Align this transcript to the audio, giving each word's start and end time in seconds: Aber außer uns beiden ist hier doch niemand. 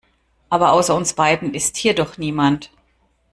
Aber 0.49 0.71
außer 0.71 0.95
uns 0.95 1.13
beiden 1.13 1.53
ist 1.53 1.77
hier 1.77 1.93
doch 1.93 2.17
niemand. 2.17 2.71